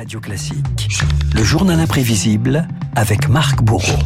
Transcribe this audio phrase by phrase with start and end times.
[0.00, 0.88] Radio Classique.
[1.34, 2.66] Le journal imprévisible
[2.96, 3.98] avec Marc Bourreau.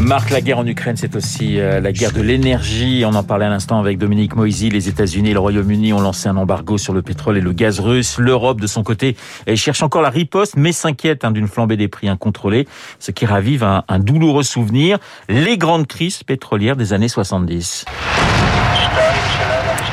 [0.00, 3.04] Marc, la guerre en Ukraine, c'est aussi euh, la guerre de l'énergie.
[3.06, 4.70] On en parlait à l'instant avec Dominique Moisy.
[4.70, 7.80] Les États-Unis et le Royaume-Uni ont lancé un embargo sur le pétrole et le gaz
[7.80, 8.16] russe.
[8.16, 9.14] L'Europe, de son côté,
[9.56, 12.66] cherche encore la riposte, mais s'inquiète hein, d'une flambée des prix incontrôlée,
[12.98, 14.98] ce qui ravive un douloureux souvenir,
[15.28, 17.84] les grandes crises pétrolières des années 70.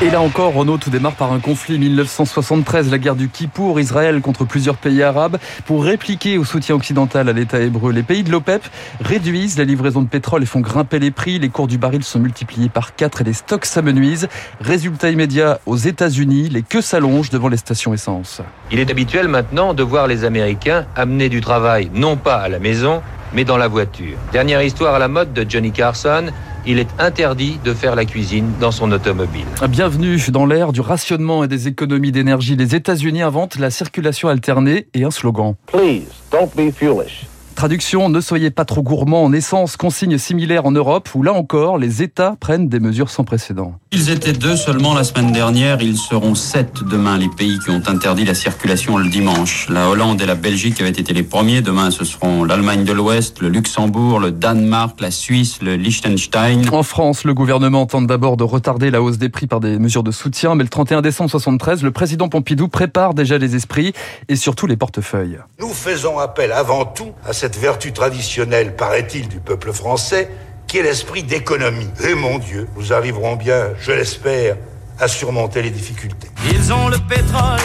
[0.02, 4.20] Et là encore, Renault, tout démarre par un conflit 1973, la guerre du Kippour, Israël
[4.20, 5.38] contre plusieurs pays arabes.
[5.66, 8.62] Pour répliquer au soutien occidental à l'État hébreu, les pays de l'OPEP
[9.00, 11.38] réduisent la livraison de pétrole et font grimper les prix.
[11.38, 14.28] Les cours du baril sont multipliés par 4 et les stocks s'amenuisent.
[14.60, 18.42] Résultat immédiat aux États-Unis, les queues s'allongent devant les stations essence.
[18.72, 22.58] Il est habituel maintenant de voir les Américains amener du travail non pas à la
[22.58, 23.00] maison,
[23.34, 24.16] mais dans la voiture.
[24.32, 26.26] Dernière histoire à la mode de Johnny Carson,
[26.66, 29.44] il est interdit de faire la cuisine dans son automobile.
[29.68, 32.56] Bienvenue dans l'ère du rationnement et des économies d'énergie.
[32.56, 35.54] Les États-Unis inventent la circulation alternée et un slogan.
[35.66, 37.26] Please, don't be foolish.
[37.54, 41.78] Traduction, ne soyez pas trop gourmand en essence, consigne similaire en Europe où là encore
[41.78, 43.74] les États prennent des mesures sans précédent.
[43.92, 47.82] Ils étaient deux seulement la semaine dernière, ils seront sept demain les pays qui ont
[47.86, 49.68] interdit la circulation le dimanche.
[49.70, 53.40] La Hollande et la Belgique avaient été les premiers, demain ce seront l'Allemagne de l'Ouest,
[53.40, 56.68] le Luxembourg, le Danemark, la Suisse, le Liechtenstein.
[56.72, 60.02] En France, le gouvernement tente d'abord de retarder la hausse des prix par des mesures
[60.02, 63.92] de soutien, mais le 31 décembre 73, le président Pompidou prépare déjà les esprits
[64.28, 65.38] et surtout les portefeuilles.
[65.60, 70.30] Nous faisons appel avant tout à cette vertu traditionnelle, paraît-il, du peuple français,
[70.66, 71.88] qui est l'esprit d'économie.
[72.08, 74.56] Et mon Dieu, nous arriverons bien, je l'espère,
[74.98, 76.28] à surmonter les difficultés.
[76.50, 77.60] Ils ont le pétrole,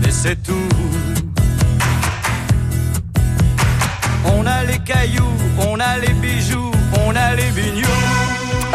[0.00, 0.54] mais c'est tout.
[4.24, 5.36] On a les cailloux,
[5.68, 6.70] on a les bijoux,
[7.06, 7.87] on a les bignous.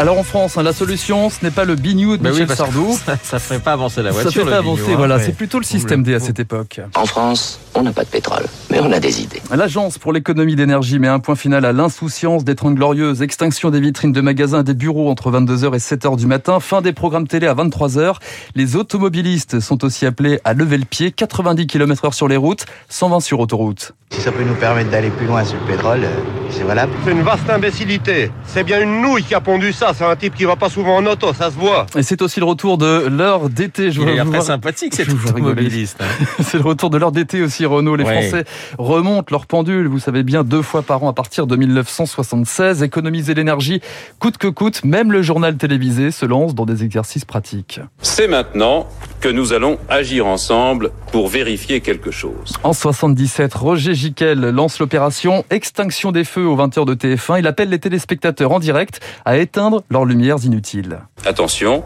[0.00, 2.56] Alors en France, hein, la solution, ce n'est pas le bignou de Bah oui, Michel
[2.56, 2.98] Sardou.
[3.06, 4.32] Ça, ça ferait pas avancer la Ça voiture.
[4.42, 5.16] fait le pas bignou, avancer, hein, voilà.
[5.16, 5.22] ouais.
[5.24, 6.80] C'est plutôt le système D à cette époque.
[6.96, 9.40] En France, on n'a pas de pétrole, mais on a des idées.
[9.54, 13.78] L'Agence pour l'économie d'énergie met un point final à l'insouciance des 30 glorieuses, extinction des
[13.80, 17.28] vitrines de magasins et des bureaux entre 22h et 7h du matin, fin des programmes
[17.28, 18.16] télé à 23h.
[18.56, 22.66] Les automobilistes sont aussi appelés à lever le pied, 90 km heure sur les routes,
[22.88, 23.92] 120 sur autoroute.
[24.10, 26.08] Si ça peut nous permettre d'aller plus loin sur le pétrole, euh,
[26.50, 26.92] c'est valable.
[27.04, 28.30] C'est une vaste imbécilité.
[28.44, 29.83] C'est bien une nouille qui a pondu ça.
[29.92, 31.86] C'est un type qui va pas souvent en auto, ça se voit.
[31.96, 33.90] Et c'est aussi le retour de l'heure d'été.
[33.90, 35.98] Je Il a vois- l'air vous très sympathique cet automobiliste.
[36.00, 36.24] hein.
[36.42, 37.96] C'est le retour de l'heure d'été aussi, Renault.
[37.96, 38.22] Les Ouais.
[38.28, 38.44] Français
[38.78, 42.82] remontent leur pendule, vous savez bien, deux fois par an à partir de 1976.
[42.82, 43.80] Économiser l'énergie
[44.18, 44.84] coûte que coûte.
[44.84, 47.80] Même le journal télévisé se lance dans des exercices pratiques.
[48.00, 48.86] C'est maintenant
[49.20, 52.52] que nous allons agir ensemble pour vérifier quelque chose.
[52.62, 57.38] En 77, Roger Giquel lance l'opération Extinction des feux aux 20h de TF1.
[57.38, 61.00] Il appelle les téléspectateurs en direct à éteindre leurs lumières inutiles.
[61.24, 61.82] Attention,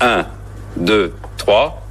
[0.00, 0.26] 1,
[0.76, 1.82] 2, 3,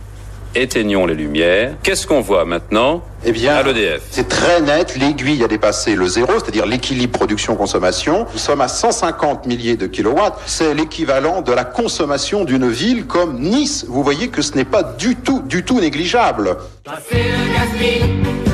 [0.56, 1.76] éteignons les lumières.
[1.84, 4.96] Qu'est-ce qu'on voit maintenant Eh bien, à l'EDF c'est très net.
[4.98, 8.26] L'aiguille a dépassé le zéro, c'est-à-dire l'équilibre production-consommation.
[8.32, 10.40] Nous sommes à 150 milliers de kilowatts.
[10.46, 13.86] C'est l'équivalent de la consommation d'une ville comme Nice.
[13.88, 16.58] Vous voyez que ce n'est pas du tout, du tout négligeable.
[16.84, 18.45] Passer le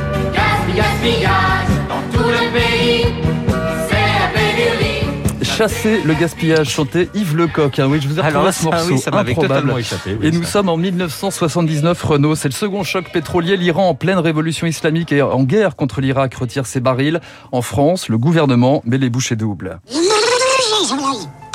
[5.62, 7.78] Chasser le gaspillage, chantait Yves Lecoq.
[7.78, 7.86] hein.
[7.88, 9.54] Oui, je vous ai retrouvé Alors là, ce ça, morceau oui, ça m'avait improbable.
[9.60, 10.18] totalement échappé.
[10.20, 10.54] oui, Et nous ça.
[10.54, 12.34] sommes en 1979, Renault.
[12.34, 13.58] C'est le second choc pétrolier.
[13.58, 17.22] L'Iran, en pleine révolution islamique et en guerre contre l'Irak, retire ses barils.
[17.52, 19.80] En France, le gouvernement met les bouchées doubles.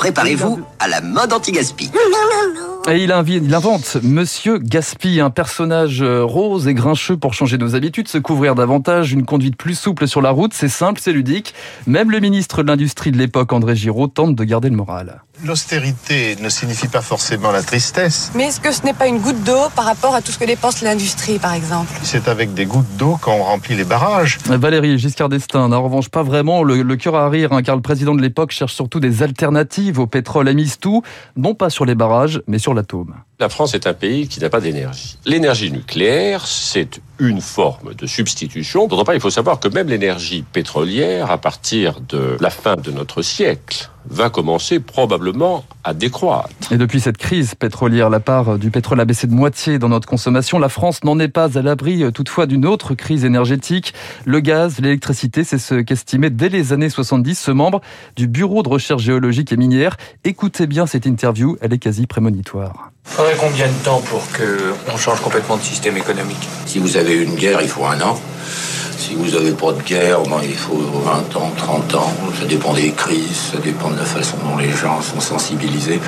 [0.07, 1.91] Préparez-vous à la mode anti-gaspi.
[2.89, 8.07] Et il invente Monsieur Gaspi, un personnage euh, rose et grincheux pour changer nos habitudes,
[8.07, 10.53] se couvrir davantage, une conduite plus souple sur la route.
[10.53, 11.53] C'est simple, c'est ludique.
[11.87, 15.23] Même le ministre de l'Industrie de l'époque, André Giraud, tente de garder le moral.
[15.45, 18.31] L'austérité ne signifie pas forcément la tristesse.
[18.33, 20.45] Mais est-ce que ce n'est pas une goutte d'eau par rapport à tout ce que
[20.45, 21.91] dépense l'industrie, par exemple?
[22.01, 24.39] C'est avec des gouttes d'eau qu'on remplit les barrages.
[24.47, 27.75] Valérie Giscard d'Estaing n'a en revanche pas vraiment le, le cœur à rire, hein, car
[27.75, 31.03] le président de l'époque cherche surtout des alternatives au pétrole à mise tout,
[31.35, 33.13] non pas sur les barrages, mais sur l'atome.
[33.39, 35.19] La France est un pays qui n'a pas d'énergie.
[35.25, 38.87] L'énergie nucléaire, c'est une forme de substitution.
[38.87, 42.89] D'autre part, il faut savoir que même l'énergie pétrolière, à partir de la fin de
[42.89, 46.49] notre siècle, va commencer probablement à décroître.
[46.71, 50.07] Et depuis cette crise pétrolière, la part du pétrole a baissé de moitié dans notre
[50.07, 50.59] consommation.
[50.59, 53.93] La France n'en est pas à l'abri toutefois d'une autre crise énergétique.
[54.25, 57.81] Le gaz, l'électricité, c'est ce qu'estimait dès les années 70 ce membre
[58.15, 59.97] du Bureau de recherche géologique et minière.
[60.23, 62.91] Écoutez bien cette interview, elle est quasi prémonitoire.
[63.03, 66.47] Faudrait combien de temps pour que on change complètement de système économique?
[66.65, 68.19] Si vous avez une guerre, il faut un an.
[68.97, 72.13] Si vous n'avez pas de guerre, ben, il faut 20 ans, 30 ans.
[72.39, 75.99] Ça dépend des crises, ça dépend de la façon dont les gens sont sensibilisés.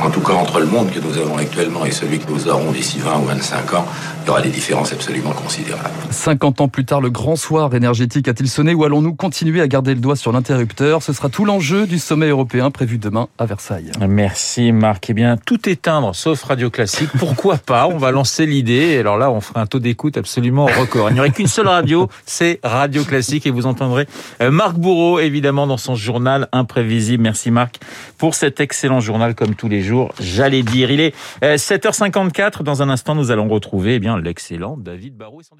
[0.00, 2.72] En tout cas, entre le monde que nous avons actuellement et celui que nous aurons
[2.72, 3.86] d'ici 20 ou 25 ans,
[4.22, 5.90] il y aura des différences absolument considérables.
[6.10, 9.94] 50 ans plus tard, le grand soir énergétique a-t-il sonné ou allons-nous continuer à garder
[9.94, 11.02] le doigt sur l'interrupteur?
[11.02, 13.92] Ce sera tout l'enjeu du sommet européen prévu demain à Versailles.
[14.08, 15.10] Merci Marc.
[15.10, 17.10] Eh bien, tout éteindre sauf Radio Classique.
[17.18, 17.86] Pourquoi pas?
[17.86, 18.98] On va lancer l'idée.
[18.98, 21.10] Alors là, on fera un taux d'écoute absolument record.
[21.10, 23.46] Il n'y aurait qu'une seule radio, c'est Radio Classique.
[23.46, 24.06] Et vous entendrez
[24.40, 27.22] euh, Marc Bourreau, évidemment, dans son journal imprévisible.
[27.22, 27.80] Merci Marc
[28.18, 30.90] pour cet excellent journal, comme tous les jours, j'allais dire.
[30.90, 32.62] Il est 7h54.
[32.62, 35.56] Dans un instant, nous allons retrouver eh bien l'excellent David Barrault et son